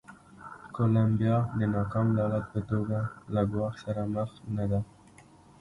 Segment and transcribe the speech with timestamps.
[0.75, 2.99] کولمبیا د ناکام دولت په توګه
[3.33, 4.79] له ګواښ سره مخ نه ده.